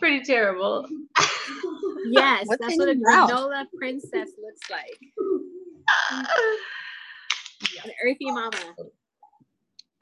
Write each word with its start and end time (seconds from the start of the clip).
pretty 0.00 0.22
terrible. 0.24 0.86
Yes, 2.12 2.46
What's 2.48 2.60
that's 2.62 2.78
what 2.78 2.88
a 2.88 2.94
your 2.94 3.10
mouth? 3.10 3.30
granola 3.30 3.64
princess 3.78 4.30
looks 4.42 4.70
like. 4.70 4.98
An 7.84 7.92
earthy 8.04 8.24
mama. 8.26 8.50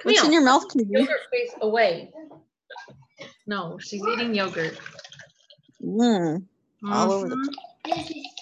What's 0.05 0.23
in 0.25 0.33
your 0.33 0.45
mouth, 0.45 0.69
Camille? 0.69 1.01
Yogurt 1.01 1.21
face 1.33 1.53
away. 1.61 2.11
No, 3.49 3.79
she's 3.81 4.03
eating 4.07 4.35
yogurt. 4.35 4.79
Mm, 5.85 6.47
all 6.85 7.13
over 7.13 7.29
the 7.29 7.37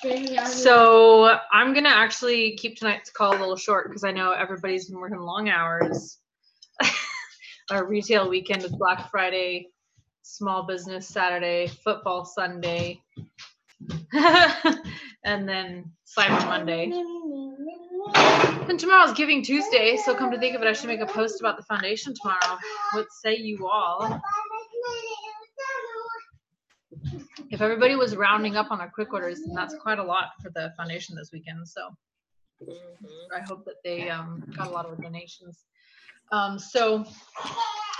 Mhm. 0.04 0.46
So 0.46 1.38
I'm 1.52 1.72
gonna 1.72 1.88
actually 1.88 2.56
keep 2.56 2.76
tonight's 2.76 3.10
call 3.10 3.30
a 3.36 3.38
little 3.38 3.56
short 3.56 3.88
because 3.88 4.04
I 4.04 4.12
know 4.12 4.32
everybody's 4.32 4.90
been 4.90 4.98
working 4.98 5.18
long 5.18 5.48
hours. 5.48 6.18
Our 7.70 7.86
retail 7.86 8.28
weekend 8.28 8.64
is 8.64 8.72
Black 8.72 9.10
Friday, 9.10 9.68
small 10.26 10.64
business 10.64 11.06
Saturday, 11.06 11.68
football 11.68 12.24
Sunday, 12.24 13.00
and 15.24 15.48
then 15.48 15.90
Cyber 16.06 16.46
Monday. 16.46 16.92
And 18.68 18.78
tomorrow's 18.78 19.12
Giving 19.14 19.42
Tuesday, 19.42 19.96
so 19.96 20.14
come 20.14 20.30
to 20.32 20.38
think 20.38 20.56
of 20.56 20.62
it, 20.62 20.68
I 20.68 20.72
should 20.72 20.88
make 20.88 21.00
a 21.00 21.06
post 21.06 21.40
about 21.40 21.56
the 21.56 21.62
foundation 21.62 22.12
tomorrow. 22.20 22.58
What 22.92 23.06
say 23.22 23.36
you 23.36 23.68
all? 23.68 24.20
If 27.50 27.60
everybody 27.60 27.94
was 27.94 28.16
rounding 28.16 28.56
up 28.56 28.70
on 28.70 28.78
their 28.78 28.90
quick 28.92 29.12
orders, 29.12 29.40
then 29.44 29.54
that's 29.54 29.74
quite 29.76 29.98
a 29.98 30.04
lot 30.04 30.30
for 30.42 30.50
the 30.50 30.72
foundation 30.76 31.14
this 31.14 31.30
weekend. 31.32 31.66
So 31.68 31.90
I 33.34 33.40
hope 33.46 33.64
that 33.64 33.76
they 33.84 34.10
um, 34.10 34.42
got 34.56 34.66
a 34.66 34.70
lot 34.70 34.86
of 34.86 35.00
donations. 35.00 35.64
Um, 36.32 36.58
so 36.58 37.04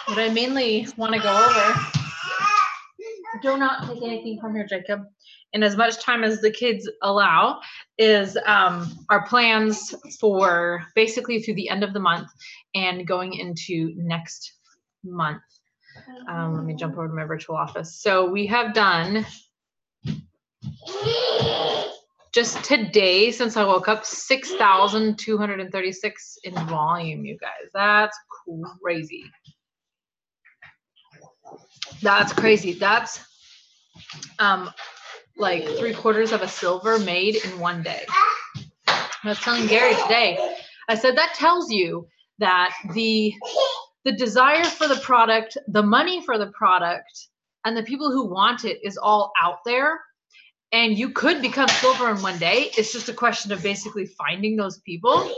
what 0.07 0.19
I 0.19 0.29
mainly 0.31 0.89
want 0.97 1.15
to 1.15 1.21
go 1.21 1.33
over, 1.33 1.96
do 3.47 3.57
not 3.57 3.89
take 3.89 4.03
anything 4.03 4.39
from 4.41 4.55
here, 4.55 4.67
Jacob. 4.67 5.05
In 5.53 5.63
as 5.63 5.77
much 5.77 6.03
time 6.03 6.25
as 6.25 6.41
the 6.41 6.51
kids 6.51 6.91
allow, 7.03 7.61
is 7.97 8.37
um, 8.45 9.07
our 9.09 9.25
plans 9.27 9.95
for 10.21 10.83
basically 10.95 11.41
through 11.41 11.55
the 11.55 11.69
end 11.69 11.85
of 11.85 11.93
the 11.93 12.01
month 12.01 12.29
and 12.75 13.07
going 13.07 13.35
into 13.35 13.93
next 13.97 14.55
month. 15.05 15.43
Um, 16.29 16.55
let 16.55 16.65
me 16.65 16.75
jump 16.75 16.99
over 16.99 17.07
to 17.07 17.15
my 17.15 17.25
virtual 17.25 17.55
office. 17.57 18.01
So 18.01 18.29
we 18.29 18.47
have 18.47 18.75
done 18.75 19.25
just 22.35 22.65
today 22.65 23.31
since 23.31 23.57
I 23.57 23.65
woke 23.65 23.87
up 23.89 24.05
6,236 24.05 26.39
in 26.45 26.55
volume, 26.67 27.25
you 27.25 27.39
guys. 27.39 27.71
That's 27.73 28.19
crazy. 28.83 29.25
That's 32.03 32.33
crazy. 32.33 32.73
That's 32.75 33.21
um 34.39 34.71
like 35.37 35.67
three 35.79 35.93
quarters 35.93 36.33
of 36.33 36.43
a 36.43 36.49
silver 36.49 36.99
made 36.99 37.37
in 37.37 37.59
one 37.59 37.83
day. 37.83 38.07
I 38.89 39.09
was 39.25 39.39
telling 39.41 39.67
Gary 39.67 39.95
today, 40.03 40.39
I 40.89 40.95
said 40.95 41.17
that 41.17 41.35
tells 41.35 41.71
you 41.71 42.09
that 42.39 42.75
the 42.95 43.35
the 44.05 44.13
desire 44.13 44.65
for 44.65 44.87
the 44.87 44.97
product, 44.97 45.59
the 45.67 45.83
money 45.83 46.25
for 46.25 46.39
the 46.39 46.47
product, 46.49 47.29
and 47.65 47.77
the 47.77 47.83
people 47.83 48.11
who 48.11 48.27
want 48.27 48.65
it 48.65 48.79
is 48.85 48.97
all 48.97 49.33
out 49.43 49.59
there. 49.65 50.01
And 50.73 50.97
you 50.97 51.11
could 51.11 51.43
become 51.43 51.69
silver 51.69 52.11
in 52.11 52.23
one 52.23 52.39
day. 52.39 52.71
It's 52.77 52.93
just 52.93 53.09
a 53.09 53.13
question 53.13 53.53
of 53.53 53.63
basically 53.63 54.07
finding 54.07 54.57
those 54.57 54.79
people. 54.81 55.31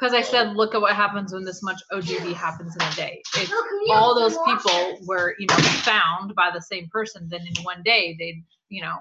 Because 0.00 0.14
I 0.14 0.22
said, 0.22 0.56
look 0.56 0.74
at 0.74 0.80
what 0.80 0.96
happens 0.96 1.32
when 1.34 1.44
this 1.44 1.62
much 1.62 1.82
OGV 1.92 2.32
happens 2.32 2.74
in 2.74 2.82
a 2.82 2.94
day. 2.94 3.22
If 3.36 3.52
all 3.90 4.14
those 4.14 4.38
people 4.46 4.98
were, 5.06 5.34
you 5.38 5.46
know, 5.46 5.56
found 5.56 6.34
by 6.34 6.50
the 6.54 6.62
same 6.62 6.88
person, 6.88 7.28
then 7.28 7.42
in 7.42 7.62
one 7.64 7.82
day 7.82 8.16
they'd, 8.18 8.42
you 8.70 8.80
know, 8.80 8.96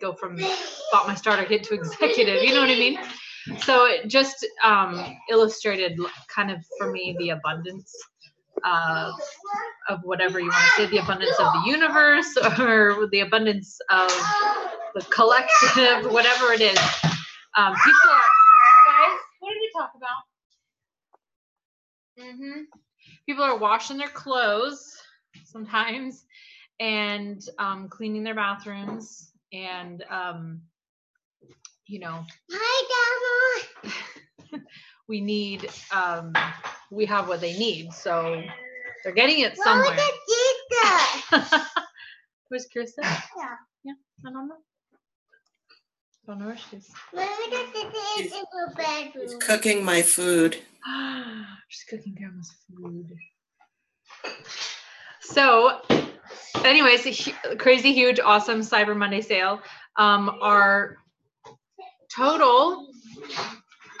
go 0.00 0.12
from 0.14 0.36
bought 0.90 1.06
my 1.06 1.14
starter 1.14 1.44
kit 1.44 1.62
to 1.64 1.74
executive. 1.80 2.42
You 2.42 2.54
know 2.54 2.60
what 2.60 2.70
I 2.70 2.74
mean? 2.74 2.98
So 3.58 3.86
it 3.86 4.08
just 4.08 4.46
um, 4.62 5.16
illustrated 5.30 5.98
kind 6.34 6.50
of 6.50 6.64
for 6.78 6.90
me 6.90 7.14
the 7.18 7.30
abundance 7.30 7.92
of 8.64 9.14
of 9.88 10.00
whatever 10.04 10.38
you 10.38 10.48
want 10.48 10.64
to 10.76 10.82
say, 10.82 10.86
the 10.90 10.98
abundance 10.98 11.38
of 11.38 11.52
the 11.52 11.62
universe 11.66 12.36
or 12.58 13.08
the 13.10 13.20
abundance 13.20 13.78
of 13.90 14.08
the 14.94 15.02
collective, 15.10 16.10
whatever 16.12 16.52
it 16.52 16.60
is. 16.60 16.78
Um, 17.56 17.74
people 17.74 18.10
are 18.10 18.20
guys. 18.86 19.18
What 19.40 19.52
did 19.52 19.60
we 19.60 19.70
talk 19.82 19.92
about? 19.96 20.24
hmm 22.18 22.62
People 23.26 23.42
are 23.42 23.58
washing 23.58 23.96
their 23.96 24.08
clothes 24.08 24.96
sometimes 25.44 26.24
and 26.78 27.42
um, 27.58 27.88
cleaning 27.88 28.22
their 28.22 28.34
bathrooms 28.34 29.32
and 29.52 30.04
um, 30.08 30.60
you 31.86 31.98
know. 31.98 32.24
Hi, 32.50 33.62
Grandma. 33.82 34.62
we 35.08 35.20
need 35.20 35.68
um 35.92 36.32
we 36.90 37.04
have 37.06 37.28
what 37.28 37.40
they 37.40 37.58
need 37.58 37.92
so 37.92 38.40
they're 39.02 39.12
getting 39.12 39.40
it 39.40 39.56
somewhere. 39.56 39.96
where's 42.48 42.66
krista? 42.74 43.02
Yeah. 43.02 43.56
Yeah, 43.84 43.94
i 44.26 44.30
don't 44.30 44.48
know 44.48 44.56
don't 46.26 46.38
know 46.38 46.46
where 46.46 46.56
she 46.56 46.76
is 46.76 46.90
He's 49.14 49.34
cooking 49.40 49.84
my 49.84 50.02
food. 50.02 50.56
she's 51.68 51.84
cooking 51.88 52.14
grandma's 52.16 52.52
food. 52.68 53.12
So 55.20 55.80
anyways 56.64 57.06
a 57.44 57.56
crazy 57.56 57.92
huge 57.92 58.20
awesome 58.20 58.60
cyber 58.60 58.96
monday 58.96 59.20
sale. 59.20 59.60
Um 59.96 60.38
our 60.40 60.96
total 62.14 62.88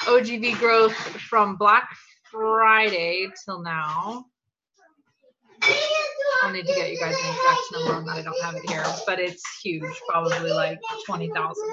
ogv 0.00 0.58
growth 0.58 0.94
from 0.94 1.56
black 1.56 1.88
friday 2.30 3.26
till 3.44 3.62
now 3.62 4.26
I'll 6.42 6.52
need 6.52 6.66
to 6.66 6.74
get 6.74 6.90
you 6.90 6.98
guys 6.98 7.14
an 7.14 7.30
exact 7.30 7.60
number 7.72 7.94
on 7.94 8.04
that. 8.06 8.16
I 8.16 8.22
don't 8.22 8.42
have 8.42 8.54
it 8.54 8.68
here, 8.68 8.84
but 9.06 9.18
it's 9.18 9.42
huge, 9.62 9.84
probably 10.08 10.52
like 10.52 10.78
twenty 11.06 11.30
thousand. 11.30 11.68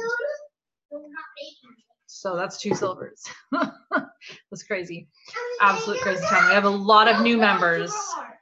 So 2.07 2.35
that's 2.35 2.59
two 2.59 2.75
silvers. 2.75 3.23
that's 3.51 4.63
crazy. 4.67 5.07
Absolute 5.61 6.01
crazy 6.01 6.25
time. 6.25 6.49
We 6.49 6.53
have 6.53 6.65
a 6.65 6.69
lot 6.69 7.07
of 7.07 7.21
new 7.21 7.37
members. 7.37 7.93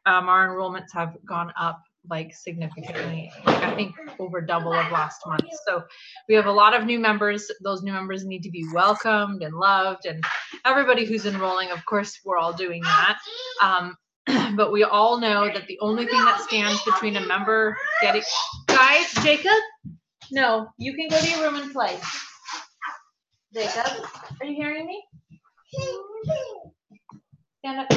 Um, 0.05 0.29
our 0.29 0.47
enrollments 0.47 0.94
have 0.94 1.17
gone 1.28 1.53
up 1.59 1.81
like 2.09 2.34
significantly, 2.34 3.31
like 3.45 3.63
I 3.63 3.75
think 3.75 3.94
over 4.19 4.41
double 4.41 4.73
of 4.73 4.91
last 4.91 5.22
month. 5.25 5.44
So 5.67 5.84
we 6.28 6.35
have 6.35 6.45
a 6.45 6.51
lot 6.51 6.73
of 6.73 6.85
new 6.85 6.99
members. 6.99 7.51
Those 7.63 7.84
new 7.84 7.91
members 7.91 8.25
need 8.25 8.44
to 8.44 8.49
be 8.49 8.66
welcomed 8.73 9.44
and 9.44 9.53
loved, 9.53 10.05
and 10.05 10.23
everybody 10.66 11.05
who's 11.05 11.25
enrolling, 11.25 11.69
of 11.72 11.85
course, 11.85 12.19
we're 12.25 12.38
all 12.38 12.53
doing 12.53 12.81
that. 12.84 13.17
Um, 13.61 13.95
but 14.56 14.72
we 14.72 14.84
all 14.84 15.20
know 15.20 15.46
that 15.46 15.68
the 15.68 15.80
only 15.80 16.06
thing 16.06 16.24
that 16.26 16.42
stands 16.42 16.82
between 16.84 17.16
a 17.16 17.26
member 17.26 17.78
getting 18.02 18.24
guys 18.68 19.12
jacob? 19.24 19.52
No 20.32 20.68
you 20.78 20.94
can 20.94 21.08
go 21.10 21.20
to 21.20 21.30
your 21.30 21.44
room 21.44 21.62
and 21.62 21.72
play. 21.72 21.98
Jacob 23.54 24.06
are 24.42 24.46
you 24.46 24.56
hearing 24.56 24.86
me? 24.86 25.04
Stand 27.60 27.80
up 27.80 27.90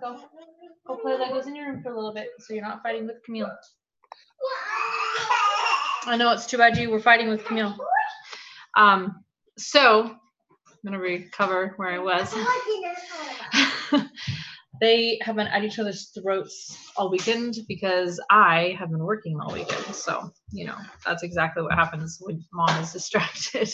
go. 0.00 0.18
Go 0.86 0.96
play 0.96 1.12
legos 1.12 1.46
in 1.46 1.54
your 1.54 1.72
room 1.72 1.82
for 1.82 1.92
a 1.92 1.94
little 1.94 2.12
bit 2.12 2.28
so 2.40 2.54
you're 2.54 2.64
not 2.64 2.82
fighting 2.82 3.06
with 3.06 3.22
camille. 3.24 3.50
I 6.04 6.16
know 6.16 6.32
it's 6.32 6.46
too 6.46 6.58
bad 6.58 6.76
you 6.76 6.90
were 6.90 7.00
fighting 7.00 7.28
with 7.28 7.44
camille. 7.44 7.76
Um 8.76 9.22
so 9.58 10.04
i'm 10.04 10.78
gonna 10.84 10.98
recover 10.98 11.74
where 11.76 11.90
i 11.90 11.98
was 11.98 12.34
they 14.82 15.16
have 15.22 15.36
been 15.36 15.46
at 15.46 15.62
each 15.62 15.78
other's 15.78 16.08
throats 16.08 16.76
all 16.96 17.08
weekend 17.08 17.54
because 17.68 18.20
I 18.28 18.76
have 18.80 18.90
been 18.90 19.04
working 19.04 19.38
all 19.40 19.52
weekend. 19.52 19.94
So, 19.94 20.32
you 20.50 20.66
know, 20.66 20.74
that's 21.06 21.22
exactly 21.22 21.62
what 21.62 21.74
happens 21.74 22.18
when 22.20 22.44
mom 22.52 22.82
is 22.82 22.92
distracted. 22.92 23.72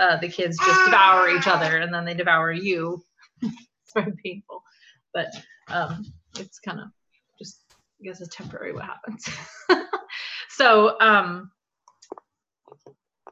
Uh, 0.00 0.16
the 0.16 0.30
kids 0.30 0.56
just 0.56 0.84
devour 0.86 1.28
each 1.28 1.46
other 1.46 1.76
and 1.76 1.92
then 1.92 2.06
they 2.06 2.14
devour 2.14 2.52
you. 2.52 3.04
it's 3.42 3.92
very 3.94 4.14
painful, 4.24 4.62
but 5.12 5.28
um, 5.68 6.06
it's 6.38 6.58
kind 6.58 6.80
of 6.80 6.86
just, 7.38 7.58
I 8.00 8.04
guess, 8.04 8.22
it's 8.22 8.34
temporary 8.34 8.72
what 8.72 8.86
happens. 8.86 9.28
so, 10.48 10.98
um, 11.00 11.50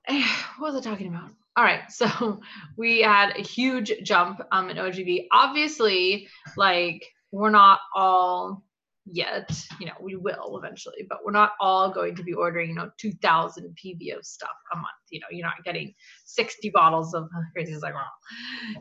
what 0.59 0.75
was 0.75 0.77
I 0.77 0.91
talking 0.91 1.09
about? 1.09 1.31
All 1.59 1.65
right, 1.65 1.91
so 1.91 2.41
we 2.77 3.01
had 3.01 3.37
a 3.37 3.43
huge 3.43 3.93
jump 4.05 4.41
um, 4.53 4.71
in 4.71 4.77
OGV. 4.77 5.27
Obviously, 5.33 6.29
like 6.57 7.05
we're 7.33 7.51
not 7.51 7.81
all 7.97 8.63
yet 9.11 9.51
you 9.81 9.87
know 9.87 9.95
we 10.03 10.17
will 10.17 10.59
eventually 10.59 11.07
but 11.09 11.21
we're 11.25 11.33
not 11.33 11.53
all 11.61 11.91
going 11.91 12.15
to 12.15 12.23
be 12.23 12.35
ordering 12.35 12.69
you 12.69 12.75
know 12.75 12.91
2000 12.99 13.75
pvo 13.83 14.23
stuff 14.23 14.51
a 14.75 14.77
month 14.77 14.87
you 15.11 15.19
know 15.19 15.27
you're 15.31 15.47
not 15.47 15.65
getting 15.65 15.95
60 16.27 16.69
bottles 16.71 17.15
of 17.15 17.27
crazy 17.55 17.75
like 17.77 17.95
wrong 17.95 18.05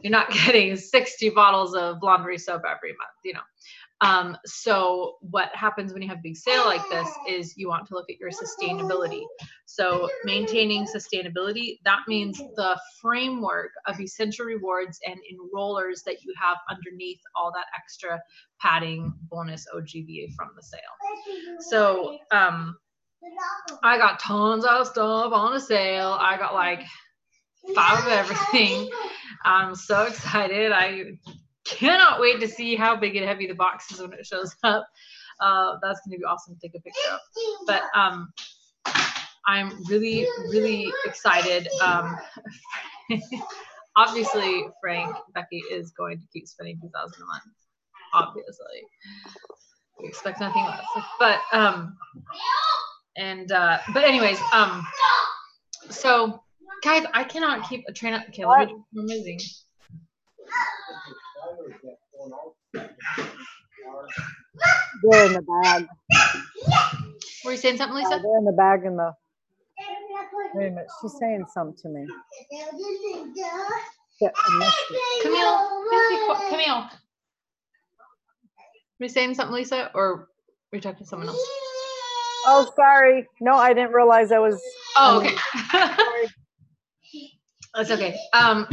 you're 0.04 0.12
not 0.12 0.30
getting 0.30 0.76
60 0.76 1.30
bottles 1.30 1.74
of 1.76 2.00
laundry 2.04 2.38
soap 2.38 2.64
every 2.66 2.90
month 2.90 3.18
you 3.24 3.34
know 3.34 3.40
Um, 4.02 4.38
so 4.46 5.16
what 5.22 5.50
happens 5.56 5.92
when 5.92 6.04
you 6.04 6.08
have 6.10 6.20
a 6.20 6.22
big 6.24 6.38
sale 6.38 6.66
like 6.66 6.88
this 6.90 7.10
is 7.28 7.58
you 7.58 7.68
want 7.68 7.88
to 7.88 7.96
look 7.96 8.10
at 8.10 8.20
your 8.20 8.30
sustainability. 8.30 9.24
So 9.66 10.10
maintaining 10.24 10.86
sustainability, 10.86 11.80
that 11.84 12.02
means 12.08 12.38
the 12.38 12.80
framework 13.02 13.72
of 13.88 14.00
essential 14.00 14.46
rewards 14.46 15.00
and 15.06 15.18
enrollers 15.32 16.04
that 16.06 16.24
you 16.24 16.34
have 16.40 16.58
underneath 16.70 17.20
all 17.36 17.52
that 17.54 17.66
extra 17.76 18.20
padding 18.62 19.14
bonus 19.32 19.66
OGVA 19.76 20.34
from 20.36 20.50
the 20.56 20.62
sale. 20.62 21.60
So 21.60 22.20
um, 22.32 22.78
I 23.84 23.98
got 23.98 24.20
tons 24.20 24.64
of 24.64 24.88
stuff 24.88 25.34
on 25.34 25.56
a 25.56 25.60
sale. 25.60 26.18
I 26.20 26.38
got 26.38 26.54
like 26.54 26.82
five 27.74 28.06
of 28.06 28.12
everything. 28.12 28.90
I'm 29.44 29.76
so 29.76 30.04
excited. 30.04 30.72
I 30.72 31.18
cannot 31.68 32.20
wait 32.20 32.40
to 32.40 32.48
see 32.48 32.76
how 32.76 32.96
big 32.96 33.16
and 33.16 33.26
heavy 33.26 33.48
the 33.48 33.54
box 33.54 33.92
is 33.92 34.02
when 34.02 34.14
it 34.14 34.26
shows 34.26 34.56
up. 34.64 34.88
Uh, 35.40 35.78
that's 35.82 36.00
going 36.06 36.14
to 36.14 36.18
be 36.18 36.26
awesome 36.26 36.56
to 36.56 36.60
take 36.60 36.76
a 36.76 36.82
picture 36.82 37.12
of. 37.12 37.20
But 37.68 37.84
um, 37.94 38.34
I'm 39.46 39.84
really, 39.86 40.28
really 40.50 40.92
excited. 41.06 41.68
Um, 41.82 42.18
obviously, 43.96 44.68
Frank 44.82 45.16
Becky 45.34 45.64
is 45.72 45.92
going 45.92 46.20
to 46.20 46.26
keep 46.34 46.48
spending 46.48 46.80
2000 46.82 47.22
a 47.22 47.26
month. 47.26 47.44
Obviously, 48.14 48.84
we 50.00 50.08
expect 50.08 50.40
nothing 50.40 50.64
less. 50.64 50.86
But 51.20 51.40
um, 51.54 51.98
and 53.16 53.52
uh, 53.52 53.80
but 53.94 54.04
anyways, 54.04 54.40
um, 54.54 54.86
so 55.90 56.42
guys, 56.84 57.06
I 57.14 57.24
cannot 57.24 57.70
keep 57.70 57.86
a 57.88 57.94
train 57.94 58.14
up. 58.14 58.24
Okay, 58.30 58.46
let 58.46 58.68
me, 58.68 58.76
we're 58.94 59.04
moving. 59.04 59.40
They're 65.10 65.26
in 65.26 65.34
the 65.34 65.42
bag. 65.42 65.88
Were 67.46 67.52
you 67.52 67.58
saying 67.58 67.78
something, 67.78 67.96
Uh, 67.96 68.10
Lisa? 68.10 68.20
they're 68.22 68.38
in 68.40 68.46
the 68.46 68.52
bag 68.58 68.84
in 68.86 68.96
the. 68.98 69.14
Wait 70.56 70.68
a 70.68 70.70
minute. 70.72 70.88
She's 71.02 71.14
saying 71.20 71.46
something 71.54 71.78
to 71.84 71.90
me. 71.90 72.08
Yeah, 74.20 74.30
I 74.36 74.58
missed 74.58 74.78
it. 74.90 75.22
Camille, 75.24 75.86
please 75.90 76.10
be 76.10 76.26
qui- 76.26 76.50
Camille. 76.50 76.90
Were 79.00 79.06
you 79.06 79.10
saying 79.10 79.36
something, 79.36 79.54
Lisa, 79.56 79.92
or 79.94 80.28
were 80.72 80.76
you 80.78 80.82
talking 80.82 81.00
to 81.00 81.06
someone 81.06 81.30
else? 81.30 81.40
Oh, 82.48 82.72
sorry. 82.76 83.28
No, 83.40 83.54
I 83.56 83.74
didn't 83.74 83.92
realize 83.94 84.32
I 84.32 84.40
was. 84.40 84.60
Oh, 84.96 85.20
Um, 85.20 85.26
okay. 85.28 85.36
That's 87.76 87.92
okay. 87.92 88.16
Um, 88.34 88.68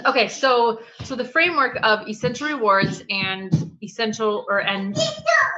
okay, 0.06 0.26
so 0.26 0.80
so 1.04 1.14
the 1.14 1.24
framework 1.24 1.78
of 1.84 2.08
essential 2.08 2.48
rewards 2.48 3.04
and 3.08 3.76
essential 3.84 4.44
or 4.48 4.58
and 4.60 4.96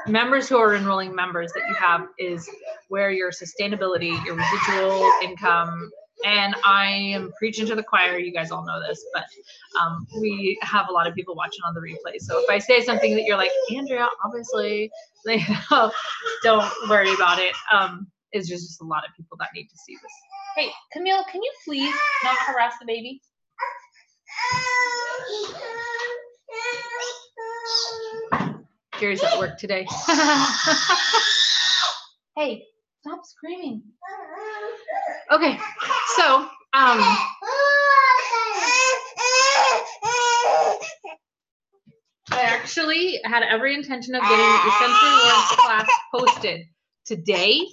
members 0.06 0.48
who 0.48 0.56
are 0.56 0.74
enrolling 0.74 1.14
members 1.14 1.52
that 1.52 1.62
you 1.68 1.74
have 1.74 2.08
is 2.18 2.48
where 2.88 3.10
your 3.10 3.30
sustainability, 3.30 4.24
your 4.24 4.36
residual 4.36 5.10
income, 5.22 5.90
and 6.24 6.54
I 6.64 6.86
am 6.86 7.32
preaching 7.38 7.66
to 7.66 7.74
the 7.74 7.82
choir. 7.82 8.18
You 8.18 8.32
guys 8.32 8.50
all 8.50 8.64
know 8.64 8.80
this, 8.80 9.04
but 9.12 9.24
um, 9.80 10.06
we 10.20 10.58
have 10.62 10.88
a 10.88 10.92
lot 10.92 11.06
of 11.06 11.14
people 11.14 11.34
watching 11.34 11.60
on 11.66 11.74
the 11.74 11.80
replay. 11.80 12.20
So 12.20 12.42
if 12.42 12.50
I 12.50 12.58
say 12.58 12.82
something 12.82 13.14
that 13.14 13.24
you're 13.24 13.36
like, 13.36 13.50
Andrea, 13.74 14.08
obviously, 14.24 14.90
like, 15.26 15.40
don't 16.42 16.72
worry 16.88 17.12
about 17.14 17.38
it. 17.38 17.54
Um, 17.72 18.06
it's 18.32 18.48
just, 18.48 18.66
just 18.66 18.80
a 18.82 18.84
lot 18.84 19.04
of 19.04 19.14
people 19.16 19.36
that 19.38 19.48
need 19.54 19.66
to 19.66 19.76
see 19.76 19.94
this. 19.94 20.12
Hey, 20.56 20.70
Camille, 20.92 21.24
can 21.30 21.42
you 21.42 21.52
please 21.64 21.94
not 22.24 22.36
harass 22.46 22.74
the 22.80 22.86
baby? 22.86 23.20
Gary's 28.98 29.22
at 29.22 29.38
work 29.38 29.58
today. 29.58 29.86
hey, 32.36 32.64
stop 33.00 33.24
screaming. 33.24 33.82
Okay, 35.30 35.58
so 36.16 36.42
um, 36.74 37.00
I 42.30 42.40
actually 42.42 43.20
had 43.24 43.42
every 43.42 43.74
intention 43.74 44.14
of 44.14 44.22
getting 44.22 44.38
the 44.38 44.68
essential 44.68 45.08
rewards 45.08 45.56
class 45.56 45.88
posted 46.14 46.66
today, 47.04 47.66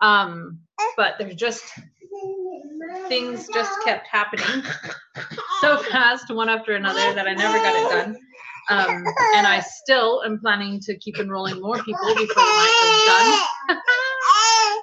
um, 0.00 0.60
but 0.96 1.14
there's 1.18 1.34
just 1.34 1.64
things 3.08 3.48
just 3.52 3.72
kept 3.84 4.06
happening 4.06 4.64
so 5.60 5.78
fast, 5.78 6.30
one 6.30 6.48
after 6.48 6.74
another, 6.74 7.12
that 7.14 7.26
I 7.26 7.34
never 7.34 7.58
got 7.58 7.74
it 7.74 7.90
done. 7.90 8.18
Um, 8.70 9.04
and 9.36 9.46
I 9.46 9.60
still 9.82 10.22
am 10.24 10.38
planning 10.38 10.80
to 10.80 10.96
keep 10.98 11.18
enrolling 11.18 11.60
more 11.60 11.76
people 11.82 12.14
before 12.14 12.26
the 12.26 12.54
night 12.56 12.80
is 12.84 13.06
done. 13.06 13.78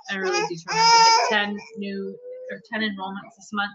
I'm 0.09 0.21
really 0.21 0.47
determined 0.47 0.85
to 1.29 1.35
hit 1.35 1.39
10 1.39 1.57
new 1.77 2.15
or 2.51 2.61
10 2.71 2.81
enrollments 2.81 3.35
this 3.37 3.49
month. 3.53 3.71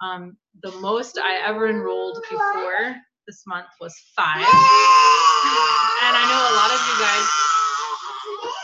Um, 0.00 0.36
the 0.62 0.70
most 0.72 1.18
I 1.22 1.46
ever 1.46 1.68
enrolled 1.68 2.22
before 2.30 2.96
this 3.26 3.42
month 3.46 3.66
was 3.80 3.94
five. 4.14 4.38
And 4.38 4.46
I 6.14 6.22
know 6.30 6.40
a 6.42 6.54
lot 6.56 6.70
of 6.70 6.80
you 6.86 6.94
guys, 7.02 7.26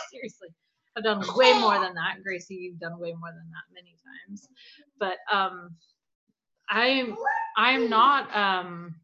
seriously, 0.11 0.49
have 0.95 1.03
done 1.03 1.23
way 1.35 1.59
more 1.59 1.79
than 1.79 1.93
that. 1.95 2.23
Gracie, 2.23 2.55
you've 2.55 2.79
done 2.79 2.99
way 2.99 3.13
more 3.13 3.31
than 3.31 3.49
that 3.51 3.73
many 3.73 3.95
times. 4.27 4.47
But 4.99 5.17
um, 5.31 5.75
I'm 6.69 7.17
I'm 7.57 7.89
not 7.89 8.35
um, 8.35 8.95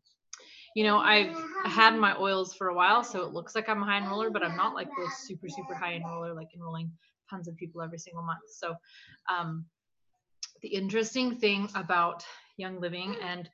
you 0.79 0.85
know 0.85 0.99
I've 0.99 1.35
had 1.65 1.97
my 1.97 2.15
oils 2.17 2.53
for 2.53 2.69
a 2.69 2.73
while, 2.73 3.03
so 3.03 3.21
it 3.25 3.33
looks 3.33 3.53
like 3.53 3.67
I'm 3.67 3.83
a 3.83 3.85
high 3.85 3.99
enroller, 3.99 4.31
but 4.31 4.43
I'm 4.43 4.55
not 4.55 4.75
like 4.75 4.87
those 4.87 5.13
super 5.27 5.49
super 5.49 5.75
high 5.75 5.99
enroller 5.99 6.33
like 6.33 6.47
enrolling 6.55 6.89
tons 7.29 7.49
of 7.49 7.57
people 7.57 7.81
every 7.81 7.97
single 7.97 8.23
month. 8.23 8.45
So 8.49 8.75
um, 9.29 9.65
the 10.61 10.69
interesting 10.69 11.35
thing 11.35 11.67
about 11.75 12.23
Young 12.55 12.79
Living 12.79 13.17
and 13.21 13.49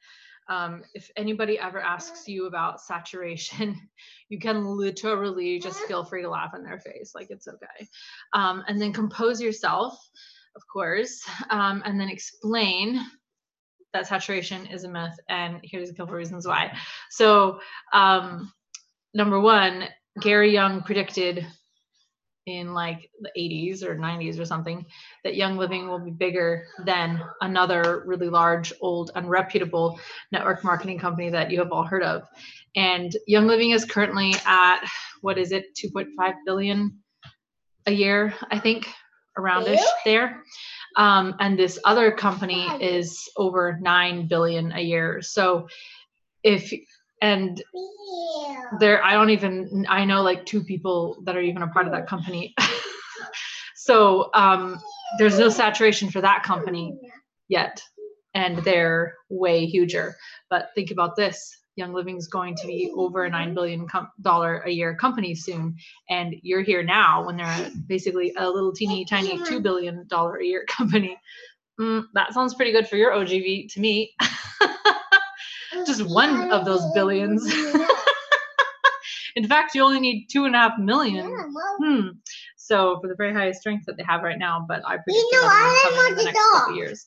um, 0.49 0.83
if 0.93 1.09
anybody 1.17 1.57
ever 1.57 1.79
asks 1.79 2.27
you 2.27 2.45
about 2.45 2.79
saturation, 2.79 3.75
you 4.29 4.37
can 4.37 4.63
literally 4.63 5.57
just 5.57 5.79
feel 5.87 6.05
free 6.05 6.21
to 6.21 6.29
laugh 6.29 6.53
in 6.55 6.63
their 6.63 6.77
face, 6.77 7.13
like 7.15 7.31
it's 7.31 7.47
okay. 7.47 7.87
Um, 8.33 8.63
and 8.67 8.79
then 8.79 8.93
compose 8.93 9.41
yourself, 9.41 9.97
of 10.55 10.61
course, 10.71 11.27
um, 11.49 11.81
and 11.85 11.99
then 11.99 12.09
explain 12.09 13.01
that 13.95 14.07
saturation 14.07 14.65
is 14.67 14.83
a 14.83 14.89
myth. 14.89 15.17
And 15.29 15.59
here's 15.63 15.89
a 15.89 15.93
couple 15.93 16.13
reasons 16.13 16.45
why. 16.45 16.77
So, 17.09 17.59
um, 17.93 18.51
number 19.13 19.39
one, 19.39 19.85
Gary 20.19 20.51
Young 20.51 20.81
predicted 20.81 21.47
in 22.45 22.73
like 22.73 23.09
the 23.21 23.31
80s 23.37 23.83
or 23.83 23.95
90s 23.95 24.37
or 24.37 24.45
something 24.45 24.85
that 25.23 25.35
Young 25.35 25.57
Living 25.57 25.87
will 25.87 25.99
be 25.99 26.11
bigger 26.11 26.67
than 26.85 27.23
another 27.41 28.03
really 28.05 28.29
large, 28.29 28.73
old, 28.81 29.11
unreputable 29.15 29.97
network 30.31 30.63
marketing 30.63 30.99
company 30.99 31.29
that 31.29 31.49
you 31.49 31.59
have 31.59 31.71
all 31.71 31.83
heard 31.83 32.03
of. 32.03 32.23
And 32.75 33.15
Young 33.27 33.47
Living 33.47 33.71
is 33.71 33.85
currently 33.85 34.35
at 34.45 34.85
what 35.21 35.37
is 35.37 35.53
it, 35.53 35.73
2.5 35.75 36.33
billion 36.45 36.99
a 37.87 37.91
year, 37.91 38.33
I 38.51 38.59
think, 38.59 38.87
aroundish 39.37 39.83
there. 40.03 40.43
Um, 40.97 41.35
and 41.39 41.59
this 41.59 41.77
other 41.83 42.11
company 42.11 42.67
is 42.79 43.29
over 43.35 43.77
9 43.81 44.27
billion 44.27 44.71
a 44.71 44.81
year. 44.81 45.21
So 45.21 45.67
if 46.43 46.73
and 47.21 47.63
there 48.79 49.03
i 49.03 49.13
don't 49.13 49.29
even 49.29 49.85
i 49.89 50.03
know 50.03 50.21
like 50.21 50.45
two 50.45 50.61
people 50.63 51.17
that 51.23 51.35
are 51.37 51.41
even 51.41 51.61
a 51.61 51.67
part 51.67 51.85
of 51.85 51.91
that 51.93 52.07
company. 52.07 52.53
So 53.85 54.31
um 54.33 54.79
there's 55.19 55.37
no 55.37 55.49
saturation 55.49 56.09
for 56.09 56.19
that 56.21 56.41
company 56.41 56.97
yet 57.47 57.83
and 58.33 58.57
they're 58.63 59.15
way 59.29 59.67
huger. 59.67 60.15
But 60.49 60.71
think 60.73 60.89
about 60.89 61.15
this 61.15 61.55
young 61.75 61.93
living 61.93 62.17
is 62.17 62.27
going 62.27 62.55
to 62.55 62.67
be 62.67 62.91
over 62.95 63.25
a 63.25 63.29
nine 63.29 63.53
billion 63.53 63.87
com- 63.87 64.09
dollar 64.21 64.59
a 64.59 64.69
year 64.69 64.95
company 64.95 65.35
soon 65.35 65.75
and 66.09 66.35
you're 66.41 66.61
here 66.61 66.83
now 66.83 67.25
when 67.25 67.37
they're 67.37 67.71
basically 67.87 68.33
a 68.37 68.49
little 68.49 68.73
teeny 68.73 69.05
tiny 69.05 69.41
two 69.45 69.59
billion 69.59 70.05
dollar 70.07 70.37
a 70.37 70.45
year 70.45 70.65
company 70.69 71.17
mm, 71.79 72.03
that 72.13 72.33
sounds 72.33 72.53
pretty 72.53 72.71
good 72.71 72.87
for 72.87 72.95
your 72.95 73.11
ogv 73.11 73.71
to 73.73 73.79
me 73.79 74.13
just 75.85 76.03
one 76.03 76.51
of 76.51 76.65
those 76.65 76.83
billions 76.93 77.45
in 79.35 79.47
fact, 79.47 79.75
you 79.75 79.83
only 79.83 79.99
need 79.99 80.27
two 80.27 80.45
and 80.45 80.55
a 80.55 80.59
half 80.59 80.77
million. 80.79 81.25
Hmm. 81.79 82.07
So 82.55 82.99
for 83.01 83.07
the 83.07 83.15
very 83.15 83.33
highest 83.33 83.59
strength 83.61 83.85
that 83.85 83.97
they 83.97 84.03
have 84.03 84.23
right 84.23 84.39
now, 84.39 84.65
but 84.67 84.81
I 84.85 84.97
predict 84.97 85.25
know, 85.31 85.41
another 85.43 85.95
one 85.95 86.05
I 86.05 86.07
in 86.09 86.15
the 86.15 86.23
next 86.23 86.39
couple 86.53 86.75
years. 86.75 87.05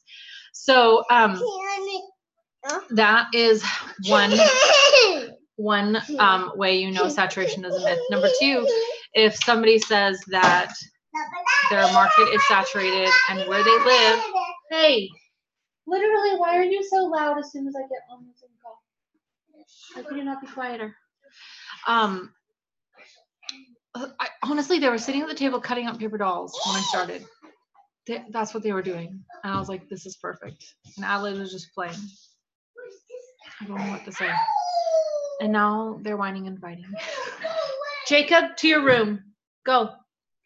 So 0.52 1.04
um, 1.10 1.40
that 2.90 3.26
is 3.34 3.64
one 4.06 4.32
one 5.56 6.00
um, 6.18 6.52
way 6.56 6.78
you 6.78 6.90
know 6.90 7.08
saturation 7.08 7.64
is 7.64 7.74
a 7.74 7.84
myth. 7.84 8.00
Number 8.10 8.28
two, 8.40 8.66
if 9.14 9.36
somebody 9.36 9.78
says 9.78 10.20
that 10.28 10.72
their 11.70 11.82
market 11.92 12.28
is 12.32 12.46
saturated 12.48 13.10
and 13.30 13.48
where 13.48 13.62
they 13.62 13.78
live, 13.84 14.20
hey, 14.70 15.08
literally, 15.86 16.36
why 16.36 16.56
are 16.56 16.64
you 16.64 16.82
so 16.84 17.04
loud 17.06 17.38
as 17.38 17.50
soon 17.50 17.66
as 17.66 17.74
I 17.76 17.82
get 17.82 18.00
on 18.10 18.26
the 18.26 18.32
Zoom 18.38 18.50
call? 18.62 18.82
How 19.94 20.08
could 20.08 20.16
you 20.16 20.24
not 20.24 20.40
be 20.40 20.46
quieter? 20.46 20.94
Um, 21.86 22.32
I, 23.94 24.28
honestly, 24.42 24.78
they 24.78 24.88
were 24.88 24.98
sitting 24.98 25.22
at 25.22 25.28
the 25.28 25.34
table 25.34 25.60
cutting 25.60 25.86
up 25.86 25.98
paper 25.98 26.18
dolls 26.18 26.58
when 26.66 26.76
I 26.76 26.80
started. 26.82 27.24
They, 28.06 28.24
that's 28.30 28.54
what 28.54 28.62
they 28.62 28.72
were 28.72 28.82
doing. 28.82 29.24
And 29.42 29.52
I 29.52 29.58
was 29.58 29.68
like, 29.68 29.88
this 29.88 30.06
is 30.06 30.16
perfect. 30.16 30.64
And 30.96 31.04
Adelaide 31.04 31.38
was 31.38 31.52
just 31.52 31.74
playing. 31.74 31.96
I 33.60 33.64
don't 33.66 33.78
know 33.78 33.90
what 33.90 34.04
to 34.04 34.12
say. 34.12 34.30
And 35.40 35.52
now 35.52 35.98
they're 36.02 36.16
whining 36.16 36.46
and 36.46 36.60
fighting. 36.60 36.86
Jacob, 38.06 38.56
to 38.56 38.68
your 38.68 38.84
room. 38.84 39.22
Go. 39.64 39.90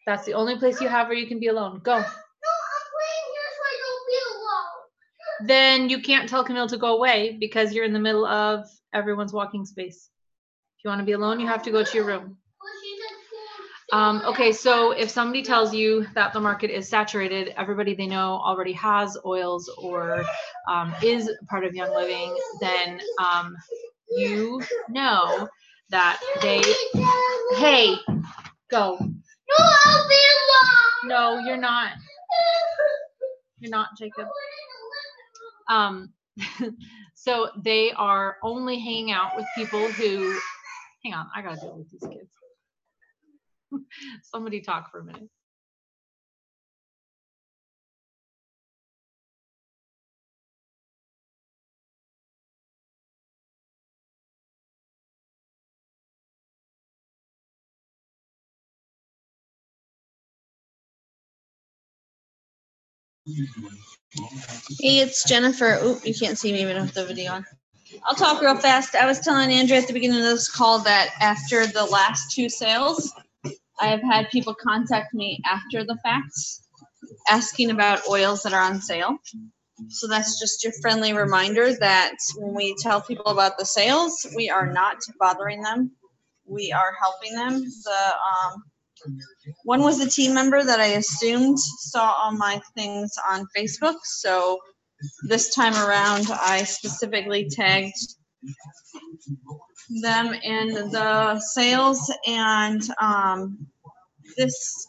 That's 0.05 0.25
the 0.25 0.33
only 0.33 0.57
place 0.57 0.81
you 0.81 0.87
have 0.87 1.07
where 1.07 1.17
you 1.17 1.27
can 1.27 1.39
be 1.39 1.47
alone. 1.47 1.79
Go. 1.83 1.93
No, 1.93 1.97
I'm 1.97 2.03
here 2.03 3.51
so 3.55 3.63
I 3.65 3.77
don't 3.79 4.07
be 4.07 4.17
alone. 4.35 5.47
Then 5.47 5.89
you 5.89 6.01
can't 6.01 6.27
tell 6.27 6.43
Camille 6.43 6.67
to 6.67 6.77
go 6.77 6.95
away 6.97 7.37
because 7.39 7.73
you're 7.73 7.85
in 7.85 7.93
the 7.93 7.99
middle 7.99 8.25
of 8.25 8.67
everyone's 8.93 9.33
walking 9.33 9.65
space. 9.65 10.09
If 10.77 10.83
you 10.83 10.89
want 10.89 10.99
to 10.99 11.05
be 11.05 11.13
alone, 11.13 11.39
you 11.39 11.47
have 11.47 11.63
to 11.63 11.71
go 11.71 11.83
to 11.83 11.97
your 11.97 12.05
room. 12.05 12.37
Um, 13.93 14.23
okay, 14.25 14.51
so 14.51 14.89
if 14.89 15.11
somebody 15.11 15.43
tells 15.43 15.71
you 15.71 16.07
that 16.15 16.33
the 16.33 16.39
market 16.39 16.71
is 16.71 16.89
saturated, 16.89 17.53
everybody 17.55 17.93
they 17.93 18.07
know 18.07 18.41
already 18.43 18.71
has 18.73 19.15
oils 19.23 19.69
or 19.77 20.25
um, 20.67 20.95
is 21.03 21.29
part 21.47 21.63
of 21.63 21.75
Young 21.75 21.93
Living, 21.93 22.35
then 22.59 22.99
um, 23.23 23.55
you 24.09 24.63
know 24.89 25.47
that 25.91 26.19
they. 26.41 26.63
Hey, 27.57 27.95
go. 28.71 28.97
No, 31.05 31.37
you're 31.45 31.57
not. 31.57 31.91
You're 33.59 33.69
not, 33.69 33.89
Jacob. 33.95 34.27
Um, 35.69 36.11
so 37.13 37.49
they 37.63 37.91
are 37.91 38.37
only 38.41 38.79
hanging 38.79 39.11
out 39.11 39.35
with 39.37 39.45
people 39.55 39.87
who. 39.91 40.35
Hang 41.05 41.13
on, 41.13 41.27
I 41.35 41.43
gotta 41.43 41.61
deal 41.61 41.77
with 41.77 41.91
these 41.91 42.01
kids. 42.09 42.31
Somebody 44.23 44.61
talk 44.61 44.91
for 44.91 44.99
a 44.99 45.03
minute. 45.03 45.29
Hey, 64.79 64.99
it's 64.99 65.23
Jennifer. 65.23 65.79
Oop, 65.83 66.05
you 66.05 66.13
can't 66.13 66.37
see 66.37 66.51
me 66.51 66.61
even 66.61 66.81
with 66.81 66.93
the 66.93 67.05
video 67.05 67.31
on. 67.31 67.45
I'll 68.05 68.15
talk 68.15 68.41
real 68.41 68.57
fast. 68.57 68.95
I 68.95 69.05
was 69.05 69.19
telling 69.19 69.51
Andrea 69.51 69.79
at 69.79 69.87
the 69.87 69.93
beginning 69.93 70.17
of 70.19 70.25
this 70.25 70.49
call 70.51 70.79
that 70.79 71.11
after 71.21 71.65
the 71.65 71.85
last 71.85 72.35
two 72.35 72.49
sales, 72.49 73.13
I 73.79 73.87
have 73.87 74.01
had 74.01 74.29
people 74.29 74.55
contact 74.55 75.13
me 75.13 75.41
after 75.45 75.83
the 75.83 75.97
facts 76.03 76.63
asking 77.29 77.71
about 77.71 78.07
oils 78.09 78.43
that 78.43 78.53
are 78.53 78.61
on 78.61 78.81
sale. 78.81 79.17
So 79.89 80.07
that's 80.07 80.39
just 80.39 80.63
your 80.63 80.73
friendly 80.81 81.13
reminder 81.13 81.73
that 81.77 82.15
when 82.37 82.53
we 82.53 82.75
tell 82.79 83.01
people 83.01 83.27
about 83.27 83.57
the 83.57 83.65
sales, 83.65 84.25
we 84.35 84.49
are 84.49 84.71
not 84.71 84.97
bothering 85.19 85.61
them. 85.61 85.91
We 86.45 86.71
are 86.71 86.93
helping 87.01 87.35
them. 87.35 87.61
The 87.61 88.13
um, 88.13 88.63
one 89.63 89.81
was 89.81 89.99
a 89.99 90.09
team 90.09 90.33
member 90.33 90.63
that 90.63 90.79
I 90.79 90.97
assumed 90.97 91.57
saw 91.59 92.13
all 92.17 92.31
my 92.31 92.61
things 92.75 93.11
on 93.29 93.47
Facebook. 93.57 93.95
So 94.03 94.59
this 95.27 95.53
time 95.53 95.73
around, 95.73 96.27
I 96.31 96.63
specifically 96.63 97.49
tagged 97.49 97.97
them 100.01 100.33
in 100.33 100.73
the 100.91 101.39
sales 101.39 102.11
and 102.27 102.81
um, 102.99 103.67
this 104.37 104.87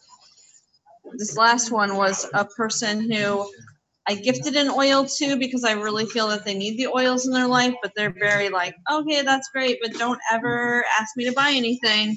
this 1.19 1.37
last 1.37 1.71
one 1.71 1.97
was 1.97 2.29
a 2.35 2.45
person 2.45 3.11
who 3.11 3.49
I 4.07 4.15
gifted 4.15 4.57
an 4.57 4.69
oil 4.69 5.07
to 5.07 5.37
because 5.37 5.65
I 5.65 5.73
really 5.73 6.07
feel 6.07 6.29
that 6.29 6.45
they 6.45 6.55
need 6.55 6.79
the 6.79 6.89
oils 6.89 7.27
in 7.27 7.33
their 7.33 7.47
life, 7.47 7.75
but 7.83 7.93
they're 7.97 8.13
very 8.13 8.51
like, 8.51 8.75
okay, 8.91 9.23
that's 9.23 9.49
great, 9.49 9.79
but 9.83 9.95
don't 9.95 10.21
ever 10.31 10.85
ask 11.01 11.17
me 11.17 11.25
to 11.25 11.33
buy 11.33 11.53
anything. 11.55 12.17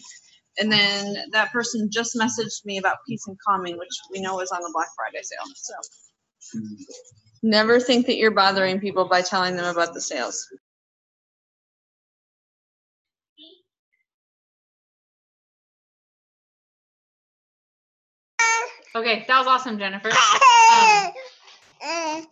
And 0.60 0.72
then 0.72 1.16
that 1.32 1.52
person 1.52 1.90
just 1.92 2.16
messaged 2.16 2.66
me 2.66 2.78
about 2.78 2.98
peace 3.08 3.26
and 3.28 3.38
calming, 3.48 3.78
which 3.78 3.94
we 4.12 4.20
know 4.20 4.40
is 4.42 4.52
on 4.52 4.62
the 4.62 4.72
Black 4.74 4.90
Friday 4.96 5.24
sale. 5.24 5.46
So 5.56 6.60
never 7.44 7.80
think 7.80 8.06
that 8.08 8.18
you're 8.18 8.32
bothering 8.32 8.80
people 8.80 9.06
by 9.06 9.22
telling 9.22 9.56
them 9.56 9.66
about 9.66 9.94
the 9.94 10.02
sales. 10.02 10.46
Okay, 18.96 19.26
that 19.28 19.38
was 19.38 19.48
awesome, 19.48 19.78
Jennifer. 19.78 20.12
Um, 20.70 22.28